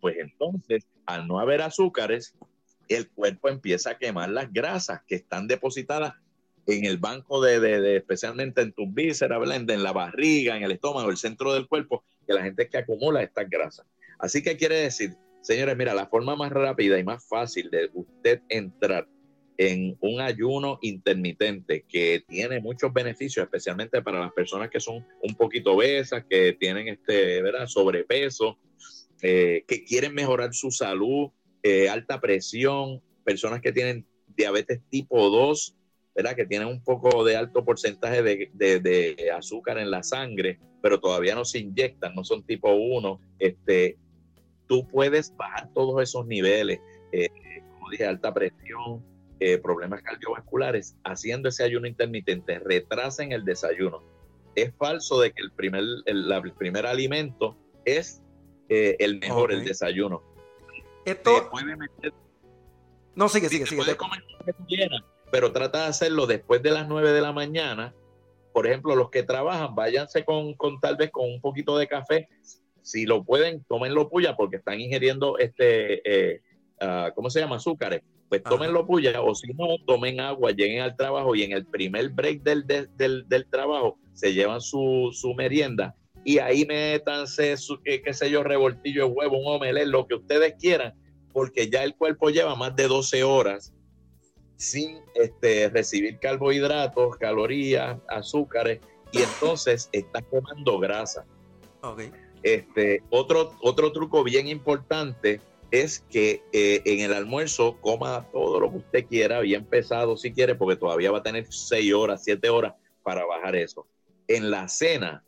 Pues 0.00 0.16
entonces, 0.16 0.86
al 1.04 1.28
no 1.28 1.38
haber 1.38 1.60
azúcares, 1.60 2.34
el 2.88 3.10
cuerpo 3.10 3.50
empieza 3.50 3.90
a 3.90 3.98
quemar 3.98 4.30
las 4.30 4.50
grasas 4.50 5.02
que 5.06 5.16
están 5.16 5.46
depositadas 5.46 6.14
en 6.66 6.86
el 6.86 6.96
banco 6.96 7.42
de, 7.42 7.98
especialmente 7.98 8.62
en 8.62 8.72
tus 8.72 8.90
vísceras, 8.94 9.38
en 9.46 9.82
la 9.82 9.92
barriga, 9.92 10.56
en 10.56 10.62
el 10.62 10.72
estómago, 10.72 11.10
el 11.10 11.18
centro 11.18 11.52
del 11.52 11.68
cuerpo, 11.68 12.04
que 12.26 12.32
la 12.32 12.42
gente 12.42 12.62
es 12.62 12.70
que 12.70 12.78
acumula 12.78 13.22
estas 13.22 13.50
grasas. 13.50 13.84
Así 14.18 14.42
que 14.42 14.56
quiere 14.56 14.76
decir 14.76 15.14
Señores, 15.40 15.76
mira, 15.76 15.94
la 15.94 16.06
forma 16.06 16.36
más 16.36 16.52
rápida 16.52 16.98
y 16.98 17.04
más 17.04 17.26
fácil 17.26 17.70
de 17.70 17.90
usted 17.94 18.42
entrar 18.48 19.08
en 19.58 19.98
un 20.00 20.20
ayuno 20.20 20.78
intermitente 20.82 21.84
que 21.88 22.24
tiene 22.28 22.60
muchos 22.60 22.92
beneficios, 22.92 23.44
especialmente 23.44 24.00
para 24.02 24.20
las 24.20 24.32
personas 24.32 24.70
que 24.70 24.78
son 24.78 25.04
un 25.20 25.34
poquito 25.34 25.72
obesas, 25.72 26.24
que 26.30 26.52
tienen 26.52 26.86
este, 26.86 27.42
¿verdad? 27.42 27.66
sobrepeso, 27.66 28.56
eh, 29.20 29.64
que 29.66 29.84
quieren 29.84 30.14
mejorar 30.14 30.54
su 30.54 30.70
salud, 30.70 31.30
eh, 31.64 31.88
alta 31.88 32.20
presión, 32.20 33.02
personas 33.24 33.60
que 33.60 33.72
tienen 33.72 34.06
diabetes 34.28 34.80
tipo 34.88 35.28
2, 35.28 35.74
¿verdad? 36.14 36.36
que 36.36 36.46
tienen 36.46 36.68
un 36.68 36.82
poco 36.82 37.24
de 37.24 37.34
alto 37.34 37.64
porcentaje 37.64 38.22
de, 38.22 38.50
de 38.54 39.30
azúcar 39.36 39.78
en 39.78 39.90
la 39.90 40.04
sangre, 40.04 40.60
pero 40.80 41.00
todavía 41.00 41.34
no 41.34 41.44
se 41.44 41.58
inyectan, 41.58 42.14
no 42.14 42.22
son 42.22 42.44
tipo 42.44 42.72
1, 42.72 43.20
este, 43.40 43.98
tú 44.68 44.86
puedes 44.86 45.34
bajar 45.36 45.72
todos 45.72 46.00
esos 46.00 46.26
niveles, 46.26 46.78
eh, 47.10 47.28
como 47.72 47.90
dije, 47.90 48.06
alta 48.06 48.32
presión, 48.32 49.04
eh, 49.40 49.58
problemas 49.58 50.02
cardiovasculares, 50.02 50.96
haciendo 51.04 51.48
ese 51.48 51.64
ayuno 51.64 51.86
intermitente, 51.86 52.58
retrasen 52.58 53.32
el 53.32 53.44
desayuno. 53.44 54.02
Es 54.54 54.74
falso 54.76 55.20
de 55.20 55.32
que 55.32 55.42
el 55.42 55.52
primer, 55.52 55.84
el, 56.06 56.52
primer 56.56 56.86
alimento 56.86 57.56
es 57.84 58.22
eh, 58.68 58.96
el 58.98 59.18
mejor, 59.18 59.52
el 59.52 59.64
desayuno. 59.64 60.22
Esto... 61.04 61.50
no, 63.14 63.28
sigue, 63.28 63.48
sigue, 63.48 63.66
sigue. 63.66 63.96
comer 63.96 64.22
quieras, 64.66 65.02
pero 65.30 65.52
trata 65.52 65.82
de 65.82 65.86
hacerlo 65.86 66.26
después 66.26 66.62
de 66.62 66.70
las 66.70 66.88
9 66.88 67.12
de 67.12 67.20
la 67.20 67.32
mañana. 67.32 67.94
Por 68.52 68.66
ejemplo, 68.66 68.96
los 68.96 69.10
que 69.10 69.22
trabajan, 69.22 69.74
váyanse 69.74 70.24
con, 70.24 70.54
con 70.54 70.80
tal 70.80 70.96
vez 70.96 71.10
con 71.10 71.30
un 71.30 71.40
poquito 71.40 71.78
de 71.78 71.86
café 71.86 72.28
si 72.88 73.04
lo 73.04 73.22
pueden, 73.22 73.62
tómenlo 73.64 74.08
puya 74.08 74.34
porque 74.34 74.56
están 74.56 74.80
ingiriendo 74.80 75.36
este, 75.38 76.00
eh, 76.04 76.40
ah, 76.80 77.12
¿cómo 77.14 77.28
se 77.28 77.40
llama? 77.40 77.56
Azúcares. 77.56 78.02
Pues 78.28 78.42
tómenlo 78.42 78.86
puya 78.86 79.20
o 79.22 79.34
si 79.34 79.48
no, 79.54 79.66
tomen 79.86 80.20
agua, 80.20 80.50
lleguen 80.50 80.82
al 80.82 80.96
trabajo 80.96 81.34
y 81.34 81.44
en 81.44 81.52
el 81.52 81.64
primer 81.64 82.10
break 82.10 82.42
del, 82.42 82.66
del, 82.66 83.46
trabajo 83.50 83.98
se 84.12 84.34
llevan 84.34 84.60
su, 84.60 85.10
merienda 85.36 85.94
y 86.24 86.38
ahí 86.38 86.66
métanse 86.66 87.56
su, 87.56 87.80
qué, 87.80 88.02
qué 88.02 88.12
sé 88.12 88.30
yo, 88.30 88.42
revoltillo 88.42 89.06
de 89.06 89.12
huevo, 89.12 89.38
un 89.38 89.54
omelette, 89.54 89.86
lo 89.86 90.06
que 90.06 90.16
ustedes 90.16 90.54
quieran, 90.60 90.92
porque 91.32 91.70
ya 91.70 91.84
el 91.84 91.94
cuerpo 91.94 92.28
lleva 92.28 92.54
más 92.54 92.76
de 92.76 92.86
12 92.86 93.24
horas 93.24 93.72
sin 94.56 94.98
este, 95.14 95.70
recibir 95.70 96.18
carbohidratos, 96.18 97.16
calorías, 97.16 97.98
azúcares, 98.08 98.80
y 99.12 99.22
entonces 99.22 99.88
está 99.92 100.20
quemando 100.20 100.78
grasa. 100.78 101.24
Okay. 101.80 102.10
Este, 102.42 103.02
otro, 103.10 103.52
otro 103.62 103.92
truco 103.92 104.22
bien 104.24 104.48
importante 104.48 105.40
es 105.70 106.00
que 106.10 106.42
eh, 106.52 106.82
en 106.84 107.00
el 107.00 107.12
almuerzo 107.12 107.78
coma 107.80 108.26
todo 108.32 108.60
lo 108.60 108.70
que 108.70 108.78
usted 108.78 109.06
quiera, 109.06 109.40
bien 109.40 109.64
pesado 109.64 110.16
si 110.16 110.32
quiere, 110.32 110.54
porque 110.54 110.76
todavía 110.76 111.10
va 111.10 111.18
a 111.18 111.22
tener 111.22 111.46
6 111.48 111.92
horas, 111.94 112.24
7 112.24 112.48
horas 112.48 112.74
para 113.02 113.24
bajar 113.26 113.56
eso. 113.56 113.86
En 114.26 114.50
la 114.50 114.68
cena, 114.68 115.24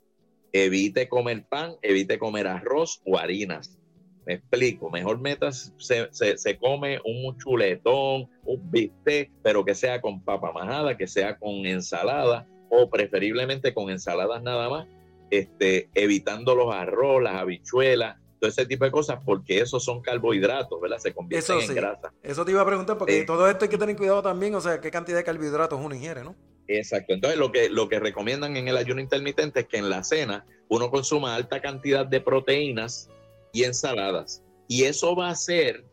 evite 0.52 1.08
comer 1.08 1.44
pan, 1.48 1.74
evite 1.82 2.18
comer 2.18 2.46
arroz 2.46 3.02
o 3.04 3.18
harinas. 3.18 3.78
Me 4.26 4.34
explico, 4.34 4.90
mejor 4.90 5.18
metas, 5.20 5.72
se, 5.78 6.08
se, 6.12 6.58
come 6.58 7.00
un 7.04 7.36
chuletón, 7.38 8.28
un 8.44 8.70
bistec, 8.70 9.30
pero 9.42 9.64
que 9.64 9.74
sea 9.74 10.00
con 10.00 10.22
papa 10.22 10.52
majada, 10.52 10.96
que 10.96 11.06
sea 11.06 11.38
con 11.38 11.66
ensalada, 11.66 12.46
o 12.68 12.88
preferiblemente 12.88 13.74
con 13.74 13.90
ensaladas 13.90 14.42
nada 14.42 14.68
más, 14.68 14.86
este, 15.30 15.88
evitando 15.94 16.54
los 16.54 16.72
arroz, 16.72 17.22
las 17.22 17.36
habichuelas, 17.36 18.18
todo 18.40 18.48
ese 18.48 18.64
tipo 18.66 18.84
de 18.84 18.90
cosas, 18.90 19.20
porque 19.24 19.60
esos 19.60 19.84
son 19.84 20.00
carbohidratos, 20.00 20.80
¿verdad? 20.80 20.98
Se 20.98 21.12
convierten 21.12 21.60
en 21.60 21.74
grasa. 21.74 22.12
Eso 22.22 22.44
te 22.44 22.52
iba 22.52 22.62
a 22.62 22.66
preguntar, 22.66 22.96
porque 22.96 23.22
todo 23.24 23.48
esto 23.48 23.66
hay 23.66 23.68
que 23.68 23.78
tener 23.78 23.96
cuidado 23.96 24.22
también, 24.22 24.54
o 24.54 24.60
sea, 24.60 24.80
qué 24.80 24.90
cantidad 24.90 25.18
de 25.18 25.24
carbohidratos 25.24 25.78
uno 25.78 25.94
ingiere, 25.94 26.24
¿no? 26.24 26.34
Exacto. 26.66 27.12
Entonces, 27.12 27.38
lo 27.38 27.52
que, 27.52 27.68
lo 27.68 27.88
que 27.88 28.00
recomiendan 28.00 28.56
en 28.56 28.68
el 28.68 28.76
ayuno 28.76 29.00
intermitente 29.00 29.60
es 29.60 29.66
que 29.66 29.76
en 29.76 29.90
la 29.90 30.02
cena 30.02 30.46
uno 30.68 30.90
consuma 30.90 31.34
alta 31.34 31.60
cantidad 31.60 32.06
de 32.06 32.20
proteínas 32.20 33.10
y 33.52 33.64
ensaladas. 33.64 34.42
Y 34.68 34.84
eso 34.84 35.14
va 35.14 35.28
a 35.28 35.32
hacer 35.32 35.84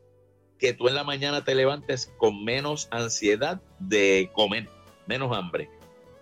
que 0.60 0.74
tú 0.74 0.88
en 0.88 0.96
la 0.96 1.04
mañana 1.04 1.44
te 1.44 1.56
levantes 1.56 2.13
con 2.18 2.44
menos 2.44 2.88
ansiedad 2.92 3.60
de 3.80 4.30
comer, 4.34 4.70
menos 5.08 5.36
hambre. 5.36 5.70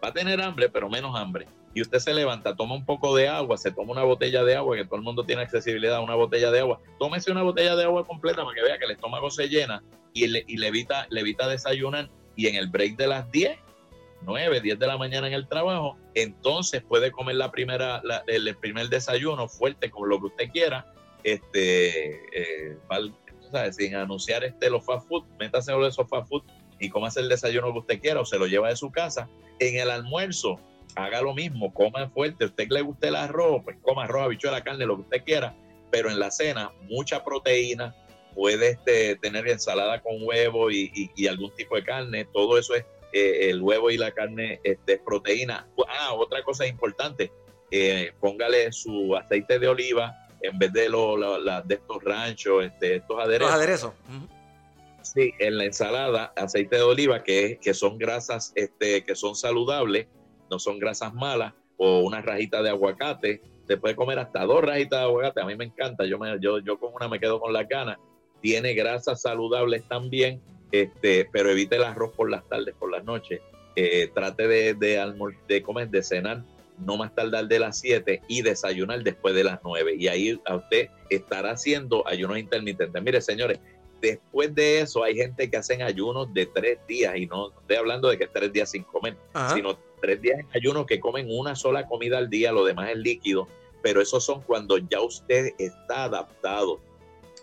Va 0.03 0.09
a 0.09 0.13
tener 0.13 0.41
hambre, 0.41 0.69
pero 0.69 0.89
menos 0.89 1.17
hambre. 1.19 1.47
Y 1.75 1.81
usted 1.81 1.99
se 1.99 2.13
levanta, 2.13 2.55
toma 2.55 2.73
un 2.73 2.85
poco 2.85 3.13
de 3.15 3.27
agua, 3.27 3.57
se 3.57 3.69
toma 3.69 3.91
una 3.91 4.03
botella 4.03 4.43
de 4.45 4.55
agua, 4.55 4.77
que 4.77 4.85
todo 4.85 4.95
el 4.95 5.01
mundo 5.01 5.25
tiene 5.25 5.41
accesibilidad 5.41 5.97
a 5.97 6.01
una 6.01 6.15
botella 6.15 6.49
de 6.49 6.61
agua. 6.61 6.79
Tómese 6.97 7.31
una 7.31 7.43
botella 7.43 7.75
de 7.75 7.83
agua 7.83 8.07
completa 8.07 8.43
para 8.43 8.55
que 8.55 8.63
vea 8.63 8.79
que 8.79 8.85
el 8.85 8.91
estómago 8.91 9.29
se 9.29 9.49
llena 9.49 9.83
y 10.13 10.25
le, 10.27 10.45
y 10.47 10.55
le 10.55 10.67
evita, 10.67 11.05
le 11.09 11.19
evita 11.19 11.49
desayunar. 11.49 12.09
Y 12.37 12.47
en 12.47 12.55
el 12.55 12.69
break 12.69 12.95
de 12.95 13.07
las 13.07 13.29
10, 13.29 13.59
9, 14.21 14.61
10 14.61 14.79
de 14.79 14.87
la 14.87 14.97
mañana 14.97 15.27
en 15.27 15.33
el 15.33 15.47
trabajo, 15.47 15.97
entonces 16.13 16.81
puede 16.81 17.11
comer 17.11 17.35
la 17.35 17.51
primera, 17.51 18.01
el 18.27 18.55
primer 18.55 18.87
desayuno 18.87 19.49
fuerte 19.49 19.91
con 19.91 20.07
lo 20.07 20.19
que 20.19 20.25
usted 20.27 20.49
quiera, 20.51 20.91
este, 21.23 22.21
eh, 22.33 22.77
sin 23.71 23.95
anunciar 23.95 24.43
este, 24.43 24.69
los 24.69 24.85
fast 24.85 25.07
food, 25.07 25.25
métase 25.39 25.73
de 25.73 25.87
esos 25.87 26.07
fast 26.07 26.29
food 26.29 26.43
y 26.79 26.89
cómase 26.89 27.19
el 27.19 27.29
desayuno 27.29 27.71
que 27.73 27.79
usted 27.79 27.99
quiera 27.99 28.21
o 28.21 28.25
se 28.25 28.39
lo 28.39 28.47
lleva 28.47 28.69
de 28.69 28.75
su 28.75 28.91
casa. 28.91 29.29
En 29.59 29.77
el 29.77 29.89
almuerzo, 29.89 30.59
haga 30.95 31.21
lo 31.21 31.33
mismo, 31.33 31.73
coma 31.73 32.09
fuerte. 32.09 32.45
usted 32.45 32.67
le 32.69 32.81
guste 32.81 33.07
el 33.07 33.15
arroz, 33.15 33.61
pues 33.63 33.77
coma 33.81 34.05
arroz, 34.05 34.25
habichuela, 34.25 34.63
carne, 34.63 34.85
lo 34.85 34.95
que 34.95 35.01
usted 35.03 35.23
quiera. 35.23 35.55
Pero 35.91 36.09
en 36.09 36.19
la 36.19 36.31
cena, 36.31 36.71
mucha 36.89 37.23
proteína, 37.23 37.95
puede 38.35 38.71
este, 38.71 39.15
tener 39.15 39.47
ensalada 39.47 40.01
con 40.01 40.15
huevo 40.21 40.69
y, 40.69 41.09
algún 41.27 41.55
tipo 41.55 41.75
de 41.75 41.83
carne. 41.83 42.25
Todo 42.25 42.57
eso 42.57 42.75
es 42.75 42.85
eh, 43.13 43.49
el 43.49 43.61
huevo 43.61 43.89
y 43.89 43.97
la 43.97 44.11
carne 44.11 44.59
este, 44.63 44.93
es 44.93 44.99
proteína. 44.99 45.67
Ah, 45.87 46.13
otra 46.13 46.43
cosa 46.43 46.67
importante, 46.67 47.31
eh, 47.71 48.11
póngale 48.19 48.71
su 48.71 49.15
aceite 49.15 49.57
de 49.57 49.67
oliva 49.67 50.15
en 50.41 50.59
vez 50.59 50.71
de, 50.73 50.89
lo, 50.89 51.17
de 51.63 51.75
estos 51.75 52.03
ranchos, 52.03 52.65
este, 52.65 52.97
estos 52.97 53.19
aderezos. 53.19 53.51
Los 53.51 53.57
aderezos. 53.57 53.93
Sí, 55.01 55.33
en 55.39 55.57
la 55.57 55.65
ensalada, 55.65 56.33
aceite 56.35 56.77
de 56.77 56.81
oliva, 56.81 57.23
que, 57.23 57.59
que 57.61 57.73
son 57.73 57.97
grasas 57.97 58.51
este, 58.55 59.03
que 59.03 59.15
son 59.15 59.35
saludables, 59.35 60.07
no 60.49 60.59
son 60.59 60.79
grasas 60.79 61.13
malas, 61.13 61.53
o 61.77 61.99
una 61.99 62.21
rajita 62.21 62.61
de 62.61 62.69
aguacate. 62.69 63.41
Se 63.67 63.77
puede 63.77 63.95
comer 63.95 64.19
hasta 64.19 64.45
dos 64.45 64.63
rajitas 64.63 64.99
de 64.99 65.05
aguacate. 65.05 65.41
A 65.41 65.45
mí 65.45 65.55
me 65.55 65.65
encanta. 65.65 66.05
Yo, 66.05 66.19
me, 66.19 66.39
yo, 66.39 66.59
yo 66.59 66.79
con 66.79 66.93
una 66.93 67.07
me 67.07 67.19
quedo 67.19 67.39
con 67.39 67.51
la 67.51 67.63
ganas. 67.63 67.97
Tiene 68.41 68.73
grasas 68.73 69.21
saludables 69.21 69.87
también, 69.87 70.39
este, 70.71 71.27
pero 71.31 71.49
evite 71.49 71.77
el 71.77 71.83
arroz 71.83 72.13
por 72.15 72.29
las 72.29 72.47
tardes, 72.47 72.75
por 72.75 72.91
las 72.91 73.03
noches. 73.03 73.41
Eh, 73.75 74.09
trate 74.13 74.47
de, 74.47 74.73
de, 74.75 75.13
de 75.47 75.61
comer, 75.63 75.89
de 75.89 76.03
cenar 76.03 76.43
no 76.77 76.97
más 76.97 77.13
tardar 77.13 77.47
de 77.47 77.59
las 77.59 77.79
7 77.79 78.21
y 78.27 78.41
desayunar 78.41 79.03
después 79.03 79.35
de 79.35 79.43
las 79.43 79.59
9. 79.63 79.95
Y 79.97 80.07
ahí 80.07 80.39
a 80.45 80.55
usted 80.55 80.89
estará 81.09 81.51
haciendo 81.51 82.07
ayunos 82.07 82.37
intermitentes. 82.37 83.01
Mire, 83.01 83.21
señores, 83.21 83.59
después 84.05 84.53
de 84.53 84.79
eso 84.81 85.03
hay 85.03 85.15
gente 85.15 85.49
que 85.49 85.57
hacen 85.57 85.81
ayunos 85.81 86.33
de 86.33 86.45
tres 86.45 86.79
días 86.87 87.15
y 87.15 87.25
no 87.25 87.49
estoy 87.49 87.75
hablando 87.75 88.09
de 88.09 88.17
que 88.17 88.25
es 88.25 88.31
tres 88.31 88.51
días 88.53 88.71
sin 88.71 88.83
comer, 88.83 89.17
sino 89.53 89.77
tres 90.01 90.21
días 90.21 90.39
en 90.39 90.47
ayuno 90.53 90.85
que 90.85 90.99
comen 90.99 91.27
una 91.29 91.55
sola 91.55 91.87
comida 91.87 92.17
al 92.17 92.29
día, 92.29 92.51
lo 92.51 92.65
demás 92.65 92.91
es 92.91 92.97
líquido, 92.97 93.47
pero 93.81 94.01
esos 94.01 94.23
son 94.23 94.41
cuando 94.41 94.77
ya 94.77 95.01
usted 95.01 95.53
está 95.57 96.05
adaptado. 96.05 96.79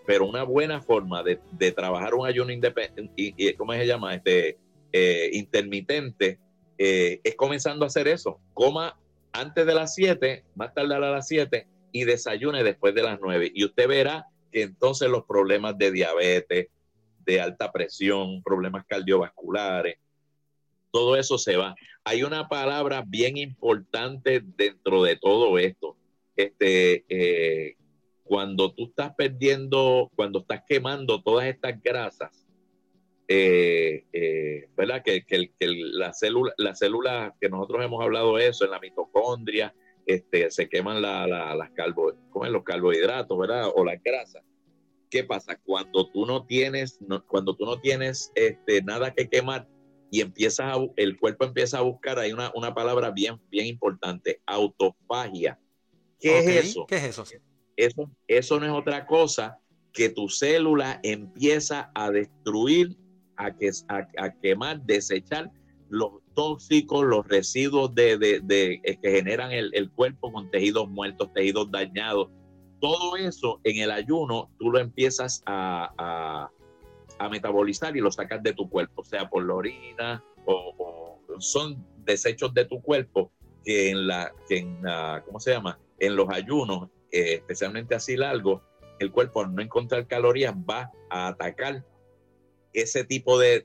Pero 0.07 0.26
una 0.26 0.42
buena 0.42 0.81
forma 0.81 1.23
de, 1.23 1.73
trabajar 1.73 2.14
un 2.14 2.26
ayuno 2.26 2.52
independiente, 2.52 3.54
¿cómo 3.57 3.73
se 3.73 3.87
llama? 3.87 4.14
Este, 4.14 4.59
eh, 4.92 5.31
intermitente, 5.33 6.38
eh, 6.78 7.21
es 7.23 7.37
comenzando 7.37 7.85
a 7.85 7.88
hacer 7.88 8.09
eso. 8.09 8.40
Coma 8.54 8.99
antes 9.33 9.64
de 9.64 9.75
las 9.75 9.95
7, 9.95 10.45
más 10.54 10.75
tarde 10.75 10.95
a 10.95 10.99
las 10.99 11.28
7 11.28 11.66
y 11.92 12.04
desayune 12.04 12.64
después 12.64 12.95
de 12.95 13.02
las 13.02 13.21
9. 13.21 13.52
Y 13.54 13.64
usted 13.64 13.87
verá 13.87 14.26
entonces 14.61 15.09
los 15.09 15.25
problemas 15.25 15.78
de 15.78 15.90
diabetes, 15.90 16.68
de 17.25 17.40
alta 17.40 17.73
presión, 17.73 18.42
problemas 18.42 18.85
cardiovasculares, 18.87 19.99
todo 20.90 21.16
eso 21.16 21.38
se 21.38 21.56
va. 21.56 21.75
Hay 22.04 22.23
una 22.23 22.49
palabra 22.49 23.02
bien 23.06 23.37
importante 23.37 24.42
dentro 24.44 25.02
de 25.02 25.16
todo 25.16 25.59
esto. 25.59 25.97
Este, 26.37 27.04
eh, 27.09 27.76
cuando 28.25 28.73
tú 28.73 28.87
estás 28.87 29.14
perdiendo, 29.14 30.11
cuando 30.14 30.40
estás 30.40 30.62
quemando 30.68 31.23
todas 31.23 31.47
estas 31.47 31.82
grasas, 31.82 32.47
eh, 33.28 34.04
eh, 34.12 34.68
¿verdad? 34.76 35.02
Que, 35.02 35.25
la 35.61 36.12
célula, 36.12 36.52
las 36.59 36.78
células 36.78 37.32
que 37.40 37.49
nosotros 37.49 37.85
hemos 37.85 38.02
hablado 38.02 38.37
de 38.37 38.49
eso, 38.49 38.64
en 38.64 38.73
la 38.73 38.80
mitocondria, 38.80 39.75
este, 40.06 40.50
se 40.50 40.68
queman 40.68 41.02
la, 41.02 41.26
las 41.26 41.71
carbo, 41.73 42.12
los 42.35 42.64
carbohidratos, 42.64 43.38
¿verdad? 43.38 43.71
O 43.75 43.85
las 43.85 44.02
grasas. 44.02 44.42
¿Qué 45.11 45.25
pasa? 45.25 45.59
Cuando 45.62 46.09
tú 46.11 46.25
no 46.25 46.47
tienes, 46.47 46.99
cuando 47.26 47.54
tú 47.54 47.66
no 47.66 47.80
tienes 47.80 48.32
este, 48.35 48.82
nada 48.82 49.12
que 49.12 49.28
quemar 49.28 49.68
y 50.11 50.21
empiezas 50.21 50.78
el 50.97 51.18
cuerpo 51.18 51.44
empieza 51.44 51.78
a 51.78 51.82
buscar, 51.82 52.18
hay 52.18 52.32
una, 52.32 52.50
una 52.54 52.75
palabra 52.75 53.11
bien, 53.11 53.40
bien 53.50 53.66
importante, 53.66 54.40
autofagia. 54.47 55.59
¿Qué 56.18 56.38
es 56.38 56.66
eso? 56.66 56.87
¿Qué 56.87 56.97
es 56.97 57.04
eso? 57.04 57.25
Eso, 57.76 58.11
eso 58.28 58.61
no 58.61 58.66
es 58.66 58.73
otra 58.73 59.06
cosa 59.06 59.59
que 59.92 60.09
tu 60.09 60.28
célula 60.28 61.00
empieza 61.02 61.90
a 61.94 62.11
destruir 62.11 62.97
a, 63.37 63.54
que, 63.56 63.71
a, 63.88 64.32
quemar, 64.40 64.82
desechar 64.82 65.50
los 65.88 66.22
tóxicos, 66.35 67.05
los 67.05 67.27
residuos 67.27 67.95
de, 67.95 68.19
de, 68.19 68.81
eh, 68.85 68.99
que 69.01 69.11
generan 69.11 69.53
el, 69.53 69.71
el, 69.75 69.91
cuerpo 69.91 70.33
con 70.33 70.51
tejidos 70.51 70.89
muertos, 70.89 71.33
tejidos 71.33 71.71
dañados. 71.71 72.29
Todo 72.81 73.17
eso 73.17 73.61
en 73.65 73.83
el 73.83 73.91
ayuno 73.91 74.51
tú 74.59 74.71
lo 74.71 74.79
empiezas 74.79 75.43
a, 75.47 75.93
a, 75.99 76.51
a 77.19 77.29
metabolizar 77.29 77.97
y 77.97 78.01
lo 78.01 78.11
sacas 78.11 78.43
de 78.43 78.53
tu 78.53 78.69
cuerpo, 78.69 79.05
sea 79.05 79.29
por 79.29 79.47
la 79.47 79.55
orina 79.55 80.25
o, 80.47 81.21
son 81.39 81.85
desechos 82.05 82.53
de 82.55 82.65
tu 82.65 82.83
cuerpo 82.83 83.33
que 83.65 83.91
en 83.91 84.07
la, 84.07 84.33
que 84.49 84.59
en 84.59 84.83
¿cómo 85.25 85.41
se 85.41 85.53
llama? 85.53 85.79
En 85.99 86.17
los 86.17 86.29
ayunos, 86.31 86.89
eh, 87.11 87.35
especialmente 87.35 87.95
así 87.95 88.17
largos, 88.17 88.62
el 88.99 89.11
cuerpo 89.11 89.41
al 89.41 89.55
no 89.55 89.62
encontrar 89.62 90.07
calorías 90.07 90.55
va 90.55 90.91
a 91.11 91.29
atacar 91.29 91.85
ese 92.73 93.05
tipo 93.05 93.39
de, 93.39 93.62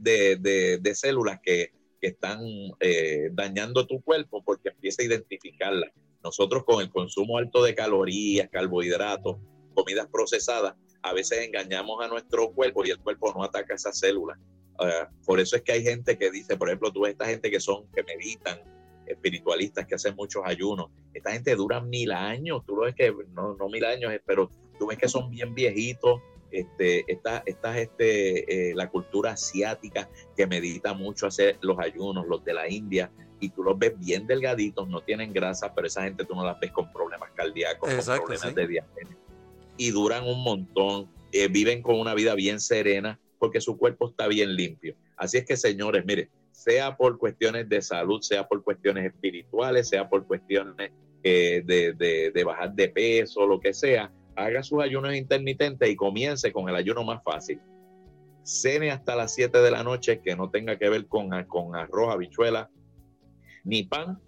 células 0.93 1.39
que, 1.41 1.71
están 2.07 2.39
eh, 2.79 3.29
dañando 3.31 3.85
tu 3.87 4.01
cuerpo 4.01 4.43
porque 4.43 4.69
empieza 4.69 5.01
a 5.01 5.05
identificarlas. 5.05 5.91
Nosotros 6.23 6.63
con 6.65 6.81
el 6.81 6.89
consumo 6.89 7.37
alto 7.37 7.63
de 7.63 7.75
calorías, 7.75 8.49
carbohidratos, 8.49 9.37
comidas 9.73 10.07
procesadas, 10.11 10.75
a 11.01 11.13
veces 11.13 11.39
engañamos 11.39 12.03
a 12.03 12.07
nuestro 12.07 12.51
cuerpo 12.51 12.85
y 12.85 12.89
el 12.89 12.99
cuerpo 12.99 13.33
no 13.33 13.43
ataca 13.43 13.75
esas 13.75 13.99
células. 13.99 14.37
Ah, 14.79 15.09
por 15.25 15.39
eso 15.39 15.55
es 15.55 15.61
que 15.61 15.71
hay 15.71 15.83
gente 15.83 16.17
que 16.17 16.31
dice, 16.31 16.57
por 16.57 16.69
ejemplo, 16.69 16.91
tú 16.91 17.01
ves 17.01 17.11
esta 17.11 17.25
gente 17.25 17.49
que 17.49 17.59
son, 17.59 17.87
que 17.93 18.03
meditan, 18.03 18.59
espiritualistas 19.05 19.85
que 19.85 19.95
hacen 19.95 20.15
muchos 20.15 20.43
ayunos. 20.45 20.89
Esta 21.13 21.31
gente 21.31 21.55
dura 21.55 21.81
mil 21.81 22.11
años, 22.11 22.63
tú 22.65 22.75
lo 22.75 22.83
ves 22.83 22.95
que, 22.95 23.13
no, 23.33 23.55
no 23.55 23.69
mil 23.69 23.85
años, 23.85 24.11
pero 24.25 24.49
tú 24.77 24.87
ves 24.87 24.97
que 24.97 25.07
son 25.07 25.29
bien 25.29 25.55
viejitos, 25.55 26.21
este, 26.51 27.11
esta, 27.11 27.43
esta 27.45 27.79
este, 27.79 28.69
eh, 28.69 28.75
la 28.75 28.89
cultura 28.89 29.31
asiática 29.31 30.09
que 30.35 30.47
medita 30.47 30.93
mucho 30.93 31.27
hacer 31.27 31.57
los 31.61 31.79
ayunos, 31.79 32.27
los 32.27 32.43
de 32.43 32.53
la 32.53 32.69
India, 32.69 33.11
y 33.39 33.49
tú 33.49 33.63
los 33.63 33.77
ves 33.77 33.97
bien 33.99 34.25
delgaditos, 34.25 34.87
no 34.87 35.01
tienen 35.01 35.33
grasa, 35.33 35.73
pero 35.73 35.87
esa 35.87 36.03
gente 36.03 36.25
tú 36.25 36.35
no 36.35 36.43
la 36.43 36.55
ves 36.55 36.71
con 36.71 36.91
problemas 36.91 37.31
cardíacos, 37.35 37.93
con 37.93 38.17
problemas 38.17 38.55
de 38.55 38.67
diabetes. 38.67 39.17
Y 39.77 39.91
duran 39.91 40.25
un 40.25 40.43
montón, 40.43 41.07
eh, 41.31 41.47
viven 41.47 41.81
con 41.81 41.99
una 41.99 42.15
vida 42.15 42.33
bien 42.33 42.59
serena 42.59 43.19
porque 43.37 43.61
su 43.61 43.77
cuerpo 43.77 44.09
está 44.09 44.27
bien 44.27 44.55
limpio. 44.55 44.95
Así 45.15 45.37
es 45.37 45.45
que, 45.45 45.55
señores, 45.55 46.03
mire, 46.05 46.29
sea 46.51 46.97
por 46.97 47.19
cuestiones 47.19 47.69
de 47.69 47.81
salud, 47.81 48.21
sea 48.21 48.47
por 48.47 48.63
cuestiones 48.63 49.05
espirituales, 49.05 49.87
sea 49.87 50.09
por 50.09 50.25
cuestiones 50.25 50.91
eh, 51.23 51.61
de, 51.63 51.93
de, 51.93 52.31
de 52.31 52.43
bajar 52.43 52.73
de 52.73 52.89
peso, 52.89 53.45
lo 53.45 53.59
que 53.59 53.73
sea, 53.73 54.11
haga 54.37 54.63
sus 54.63 54.81
ayunos 54.81 55.15
intermitentes 55.15 55.89
y 55.89 55.95
comience 55.95 56.51
con 56.53 56.69
el 56.69 56.75
ayuno 56.75 57.03
más 57.03 57.23
fácil. 57.23 57.59
Cene 58.43 58.91
hasta 58.91 59.15
las 59.15 59.33
7 59.33 59.57
de 59.59 59.71
la 59.71 59.83
noche 59.83 60.21
que 60.21 60.35
no 60.35 60.49
tenga 60.49 60.77
que 60.77 60.87
ver 60.87 61.07
con, 61.07 61.33
arroz, 61.33 62.13
habichuela, 62.13 62.69
ni 63.63 63.83
pan. 63.83 64.21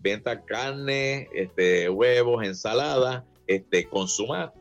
Venta 0.00 0.44
carne, 0.44 1.28
este, 1.34 1.90
huevos, 1.90 2.46
ensalada, 2.46 3.26
este, 3.48 3.88
consuma 3.88 4.52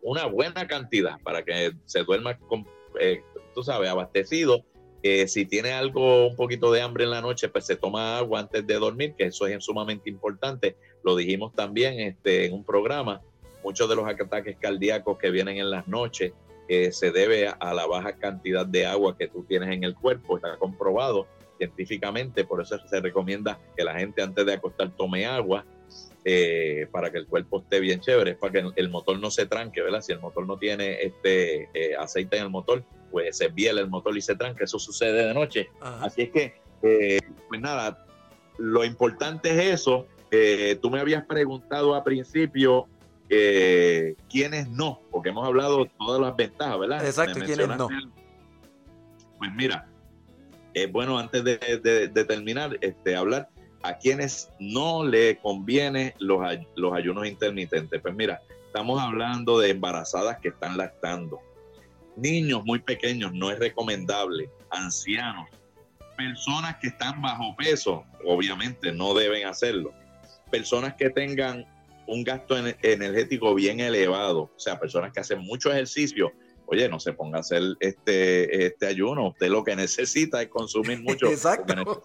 una 0.00 0.24
buena 0.24 0.66
cantidad 0.66 1.20
para 1.20 1.44
que 1.44 1.72
se 1.84 2.02
duerma, 2.04 2.38
eh, 2.98 3.22
tú 3.54 3.62
sabes, 3.62 3.90
abastecido 3.90 4.64
Eh, 5.02 5.28
si 5.28 5.44
tiene 5.44 5.70
algo, 5.70 6.26
un 6.26 6.34
poquito 6.34 6.72
de 6.72 6.80
hambre 6.80 7.04
en 7.04 7.10
la 7.10 7.20
noche, 7.20 7.48
pues 7.48 7.64
se 7.66 7.76
toma 7.76 8.18
agua 8.18 8.40
antes 8.40 8.66
de 8.66 8.74
dormir, 8.74 9.14
que 9.16 9.26
eso 9.26 9.46
es 9.46 9.62
sumamente 9.62 10.10
importante. 10.10 10.76
Lo 11.04 11.14
dijimos 11.14 11.54
también 11.54 12.00
este, 12.00 12.46
en 12.46 12.54
un 12.54 12.64
programa. 12.64 13.22
Muchos 13.66 13.88
de 13.88 13.96
los 13.96 14.06
ataques 14.08 14.56
cardíacos 14.60 15.18
que 15.18 15.28
vienen 15.28 15.56
en 15.56 15.70
las 15.70 15.88
noches 15.88 16.32
eh, 16.68 16.92
se 16.92 17.10
debe 17.10 17.48
a, 17.48 17.74
la 17.74 17.84
baja 17.84 18.12
cantidad 18.12 18.64
de 18.64 18.86
agua 18.86 19.18
que 19.18 19.26
tú 19.26 19.42
tienes 19.42 19.70
en 19.70 19.82
el 19.82 19.96
cuerpo. 19.96 20.36
Está 20.36 20.56
comprobado 20.56 21.26
científicamente, 21.58 22.44
por 22.44 22.62
eso 22.62 22.78
se 22.88 23.00
recomienda 23.00 23.58
que 23.76 23.82
la 23.82 23.98
gente 23.98 24.22
antes 24.22 24.46
de 24.46 24.52
acostar 24.52 24.92
tome 24.96 25.26
agua 25.26 25.64
eh, 26.24 26.86
para 26.92 27.10
que 27.10 27.18
el 27.18 27.26
cuerpo 27.26 27.58
esté 27.58 27.80
bien 27.80 27.98
chévere, 27.98 28.36
para 28.36 28.52
que 28.52 28.70
el 28.76 28.88
motor 28.88 29.18
no 29.18 29.32
se 29.32 29.46
tranque, 29.46 29.82
¿verdad? 29.82 30.00
Si 30.00 30.12
el 30.12 30.20
motor 30.20 30.46
no 30.46 30.58
tiene 30.58 31.02
este 31.02 31.68
eh, 31.74 31.96
aceite 31.98 32.36
en 32.36 32.44
el 32.44 32.50
motor, 32.50 32.84
pues 33.10 33.36
se 33.36 33.48
viela 33.48 33.80
el 33.80 33.88
motor 33.88 34.16
y 34.16 34.22
se 34.22 34.36
tranque, 34.36 34.62
eso 34.62 34.78
sucede 34.78 35.26
de 35.26 35.34
noche. 35.34 35.70
Así 35.80 36.22
es 36.22 36.30
que, 36.30 36.54
eh, 36.84 37.18
pues 37.48 37.60
nada, 37.60 38.06
lo 38.58 38.84
importante 38.84 39.50
es 39.50 39.80
eso. 39.80 40.06
tú 40.80 40.88
me 40.88 41.00
habías 41.00 41.26
preguntado 41.26 41.96
a 41.96 42.04
principio 42.04 42.86
quiénes 43.28 44.68
no, 44.68 45.00
porque 45.10 45.30
hemos 45.30 45.46
hablado 45.46 45.84
de 45.84 45.90
todas 45.98 46.20
las 46.20 46.36
ventajas, 46.36 46.78
¿verdad? 46.78 47.06
Exacto, 47.06 47.40
quiénes 47.44 47.68
no. 47.68 47.88
Pues 49.38 49.52
mira, 49.54 49.88
es 50.74 50.90
bueno 50.90 51.18
antes 51.18 51.44
de, 51.44 51.58
de 52.12 52.24
terminar, 52.24 52.78
este, 52.80 53.16
hablar 53.16 53.48
a 53.86 53.96
quienes 53.98 54.50
no 54.58 55.04
le 55.04 55.38
conviene 55.38 56.14
los, 56.18 56.40
los 56.74 56.92
ayunos 56.92 57.26
intermitentes. 57.26 58.00
Pues 58.00 58.14
mira, 58.14 58.40
estamos 58.66 59.00
hablando 59.00 59.58
de 59.58 59.70
embarazadas 59.70 60.38
que 60.40 60.48
están 60.48 60.76
lactando, 60.76 61.40
niños 62.16 62.64
muy 62.64 62.80
pequeños, 62.80 63.32
no 63.32 63.50
es 63.50 63.58
recomendable, 63.58 64.50
ancianos, 64.70 65.48
personas 66.16 66.76
que 66.76 66.88
están 66.88 67.22
bajo 67.22 67.54
peso, 67.56 68.04
obviamente 68.24 68.92
no 68.92 69.14
deben 69.14 69.46
hacerlo, 69.46 69.92
personas 70.50 70.94
que 70.94 71.10
tengan 71.10 71.64
un 72.06 72.24
gasto 72.24 72.56
energético 72.56 73.54
bien 73.54 73.80
elevado, 73.80 74.50
o 74.54 74.58
sea, 74.58 74.78
personas 74.78 75.12
que 75.12 75.20
hacen 75.20 75.40
mucho 75.40 75.72
ejercicio, 75.72 76.32
oye, 76.66 76.88
no 76.88 77.00
se 77.00 77.12
ponga 77.12 77.38
a 77.38 77.40
hacer 77.40 77.62
este, 77.80 78.66
este 78.66 78.86
ayuno, 78.86 79.28
usted 79.28 79.48
lo 79.48 79.64
que 79.64 79.76
necesita 79.76 80.42
es 80.42 80.48
consumir 80.48 81.00
mucho. 81.02 81.26
Exacto. 81.28 82.04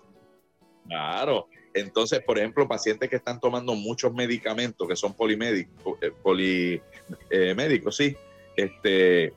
Claro, 0.88 1.48
entonces, 1.74 2.22
por 2.22 2.38
ejemplo, 2.38 2.67
pacientes 2.67 3.10
que 3.10 3.15
están 3.15 3.39
tomando 3.39 3.75
muchos 3.75 4.13
medicamentos 4.13 4.88
que 4.88 4.96
son 4.96 5.13
polimédicos, 5.13 5.98
eh, 6.01 6.12
polimédicos, 6.22 7.96
sí, 7.96 8.15
este, 8.58 9.34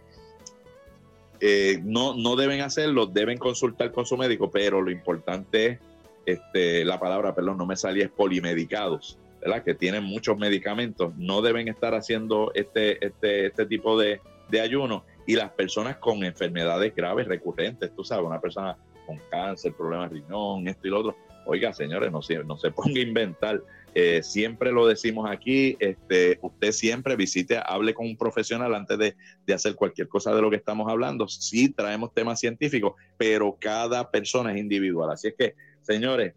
eh, 1.40 1.80
no, 1.84 2.14
no 2.14 2.36
deben 2.36 2.60
hacerlo, 2.62 3.06
deben 3.06 3.38
consultar 3.38 3.92
con 3.92 4.06
su 4.06 4.16
médico, 4.16 4.50
pero 4.50 4.80
lo 4.80 4.90
importante 4.90 5.66
es, 5.66 5.78
este, 6.26 6.84
la 6.84 6.98
palabra, 6.98 7.34
perdón, 7.34 7.58
no 7.58 7.66
me 7.66 7.76
salía, 7.76 8.04
es 8.04 8.10
polimedicados, 8.10 9.18
Que 9.64 9.74
tienen 9.74 10.04
muchos 10.04 10.36
medicamentos, 10.38 11.14
no 11.16 11.42
deben 11.42 11.68
estar 11.68 11.94
haciendo 11.94 12.50
este, 12.54 13.04
este, 13.04 13.46
este 13.46 13.66
tipo 13.66 13.98
de, 13.98 14.20
de 14.48 14.60
ayuno. 14.60 15.04
Y 15.26 15.36
las 15.36 15.50
personas 15.50 15.96
con 15.96 16.24
enfermedades 16.24 16.94
graves 16.94 17.28
recurrentes, 17.28 17.94
tú 17.94 18.04
sabes, 18.04 18.26
una 18.26 18.40
persona 18.40 18.76
con 19.06 19.18
cáncer, 19.30 19.74
problemas 19.74 20.10
de 20.10 20.20
riñón, 20.20 20.66
esto 20.66 20.86
y 20.86 20.90
lo 20.90 21.00
otro, 21.00 21.16
Oiga, 21.46 21.72
señores, 21.72 22.10
no, 22.10 22.20
no 22.44 22.58
se 22.58 22.70
ponga 22.70 23.00
a 23.00 23.02
inventar. 23.02 23.62
Eh, 23.94 24.22
siempre 24.22 24.72
lo 24.72 24.86
decimos 24.86 25.30
aquí, 25.30 25.76
este, 25.78 26.38
usted 26.42 26.72
siempre 26.72 27.14
visite, 27.16 27.60
hable 27.64 27.94
con 27.94 28.06
un 28.06 28.16
profesional 28.16 28.74
antes 28.74 28.98
de, 28.98 29.14
de, 29.46 29.54
hacer 29.54 29.76
cualquier 29.76 30.08
cosa 30.08 30.34
de 30.34 30.42
lo 30.42 30.50
que 30.50 30.56
estamos 30.56 30.90
hablando. 30.90 31.28
Sí 31.28 31.68
traemos 31.68 32.12
temas 32.12 32.40
científicos, 32.40 32.94
pero 33.16 33.56
cada 33.60 34.10
persona 34.10 34.52
es 34.52 34.58
individual. 34.58 35.10
Así 35.10 35.28
es 35.28 35.34
que, 35.34 35.54
señores, 35.82 36.34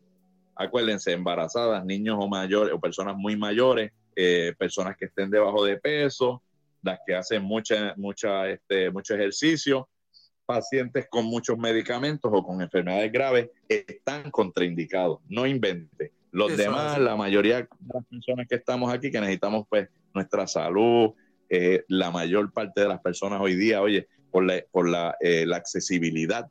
acuérdense, 0.58 1.12
embarazadas, 1.12 1.86
niños 1.86 2.18
o 2.20 2.28
mayores, 2.28 2.74
o 2.74 2.80
personas 2.80 3.16
muy 3.16 3.36
mayores, 3.36 3.92
eh, 4.16 4.54
personas 4.58 4.98
que 4.98 5.06
estén 5.06 5.30
debajo 5.30 5.64
de 5.64 5.78
peso, 5.78 6.42
las 6.82 7.00
que 7.06 7.16
hacen 7.16 7.44
mucha, 7.44 7.94
mucha, 7.98 8.50
este, 8.50 8.90
mucho 8.92 9.16
ejercicio, 9.16 9.90
pacientes 10.46 11.08
con 11.10 11.26
muchos 11.26 11.58
medicamentos 11.58 12.32
o 12.34 12.44
con 12.44 12.62
enfermedades 12.62 13.12
graves 13.12 13.50
están 13.68 14.32
contraindicados. 14.32 15.20
No 15.28 15.46
invente. 15.46 16.14
Los 16.32 16.56
demás, 16.56 17.00
la 17.00 17.16
mayoría 17.16 17.58
de 17.58 17.68
las 17.94 18.06
personas 18.06 18.48
que 18.48 18.56
estamos 18.56 18.94
aquí, 18.94 19.12
que 19.12 19.20
necesitamos 19.20 19.66
pues 19.70 19.90
nuestra 20.14 20.48
salud, 20.48 21.12
eh, 21.50 21.84
la 21.88 22.12
mayor 22.12 22.52
parte 22.52 22.82
de 22.82 22.88
las 22.88 23.02
personas 23.02 23.40
hoy 23.42 23.56
día, 23.56 23.82
oye, 23.82 24.08
por 24.32 24.46
la, 24.46 24.64
por 24.72 24.90
la, 24.90 25.16
eh, 25.20 25.46
la 25.46 25.58
accesibilidad 25.58 26.50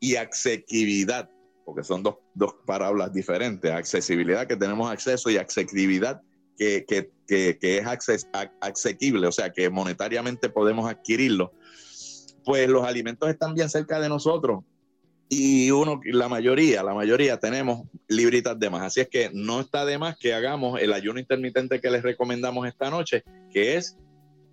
y 0.00 0.16
asequibilidad, 0.16 1.30
porque 1.66 1.84
son 1.84 2.02
dos, 2.02 2.16
dos 2.32 2.54
palabras 2.64 3.12
diferentes, 3.12 3.70
accesibilidad 3.70 4.46
que 4.46 4.56
tenemos 4.56 4.90
acceso 4.90 5.28
y 5.28 5.36
asequibilidad 5.36 6.22
que, 6.56 6.86
que, 6.88 7.10
que, 7.26 7.58
que 7.60 7.76
es 7.76 7.86
acces, 7.86 8.26
asequible, 8.62 9.26
o 9.26 9.32
sea, 9.32 9.50
que 9.50 9.68
monetariamente 9.68 10.48
podemos 10.48 10.90
adquirirlo 10.90 11.52
pues 12.46 12.68
los 12.68 12.84
alimentos 12.84 13.28
están 13.28 13.54
bien 13.54 13.68
cerca 13.68 13.98
de 13.98 14.08
nosotros 14.08 14.60
y 15.28 15.72
uno, 15.72 16.00
la 16.04 16.28
mayoría, 16.28 16.84
la 16.84 16.94
mayoría 16.94 17.40
tenemos 17.40 17.88
libritas 18.06 18.56
de 18.56 18.70
más. 18.70 18.82
Así 18.82 19.00
es 19.00 19.08
que 19.08 19.30
no 19.34 19.60
está 19.60 19.84
de 19.84 19.98
más 19.98 20.16
que 20.16 20.32
hagamos 20.32 20.80
el 20.80 20.92
ayuno 20.92 21.18
intermitente 21.18 21.80
que 21.80 21.90
les 21.90 22.04
recomendamos 22.04 22.68
esta 22.68 22.88
noche, 22.88 23.24
que 23.52 23.76
es 23.76 23.98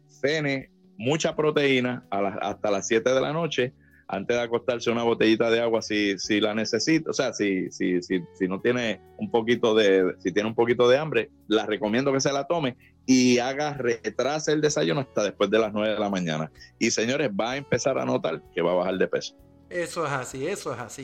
cene 0.07 0.71
mucha 0.97 1.35
proteína 1.35 2.03
hasta 2.09 2.71
las 2.71 2.87
7 2.87 3.07
de 3.07 3.21
la 3.21 3.31
noche, 3.31 3.73
antes 4.15 4.37
de 4.37 4.43
acostarse 4.43 4.89
una 4.89 5.03
botellita 5.03 5.49
de 5.49 5.61
agua 5.61 5.81
si, 5.81 6.17
si 6.17 6.39
la 6.39 6.53
necesita, 6.53 7.09
o 7.09 7.13
sea, 7.13 7.33
si, 7.33 7.71
si, 7.71 8.01
si, 8.01 8.21
si 8.33 8.47
no 8.47 8.59
tiene 8.59 9.01
un 9.17 9.29
poquito 9.29 9.75
de, 9.75 10.15
si 10.19 10.31
tiene 10.31 10.49
un 10.49 10.55
poquito 10.55 10.87
de 10.87 10.97
hambre, 10.97 11.29
la 11.47 11.65
recomiendo 11.65 12.11
que 12.13 12.19
se 12.19 12.31
la 12.31 12.45
tome 12.45 12.77
y 13.05 13.39
haga, 13.39 13.73
retrase 13.73 14.53
el 14.53 14.61
desayuno 14.61 15.01
hasta 15.01 15.23
después 15.23 15.49
de 15.49 15.59
las 15.59 15.73
9 15.73 15.93
de 15.93 15.99
la 15.99 16.09
mañana. 16.09 16.51
Y 16.79 16.91
señores, 16.91 17.29
va 17.29 17.51
a 17.51 17.57
empezar 17.57 17.97
a 17.97 18.05
notar 18.05 18.41
que 18.53 18.61
va 18.61 18.71
a 18.71 18.75
bajar 18.75 18.97
de 18.97 19.07
peso. 19.07 19.35
Eso 19.69 20.05
es 20.05 20.11
así, 20.11 20.47
eso 20.47 20.73
es 20.73 20.79
así. 20.79 21.01